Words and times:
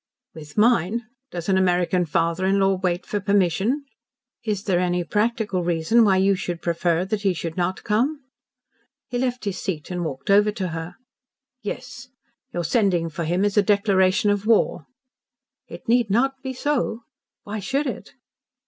"With 0.33 0.57
mine? 0.57 1.05
Does 1.29 1.47
an 1.47 1.59
American 1.59 2.07
father 2.07 2.47
in 2.47 2.59
law 2.59 2.73
wait 2.81 3.05
for 3.05 3.19
permission?" 3.19 3.85
"Is 4.43 4.63
there 4.63 4.79
any 4.79 5.03
practical 5.03 5.63
reason 5.63 6.03
why 6.03 6.17
you 6.17 6.33
should 6.33 6.59
prefer 6.63 7.05
that 7.05 7.21
he 7.21 7.35
should 7.35 7.55
NOT 7.55 7.83
come?" 7.83 8.19
He 9.09 9.19
left 9.19 9.45
his 9.45 9.59
seat 9.61 9.91
and 9.91 10.03
walked 10.03 10.31
over 10.31 10.51
to 10.53 10.69
her. 10.69 10.95
"Yes. 11.61 12.07
Your 12.51 12.63
sending 12.63 13.09
for 13.11 13.25
him 13.25 13.45
is 13.45 13.57
a 13.57 13.61
declaration 13.61 14.31
of 14.31 14.47
war." 14.47 14.87
"It 15.67 15.87
need 15.87 16.09
not 16.09 16.41
be 16.41 16.53
so. 16.53 17.03
Why 17.43 17.59
should 17.59 17.85
it?" 17.85 18.13